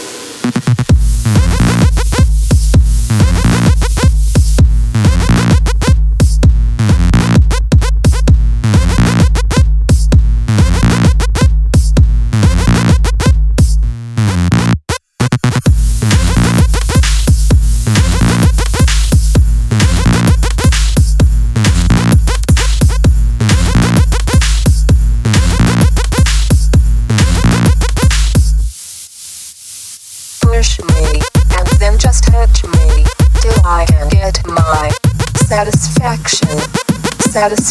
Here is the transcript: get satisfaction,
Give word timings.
get - -
satisfaction, 37.41 37.70